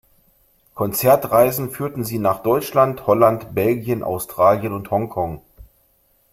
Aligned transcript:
Konzertreisen 0.73 1.69
führten 1.69 2.03
sie 2.03 2.17
nach 2.17 2.41
Deutschland, 2.41 3.05
Holland, 3.05 3.53
Belgien, 3.53 4.01
Australien 4.01 4.73
und 4.73 4.89
Hongkong. 4.89 5.43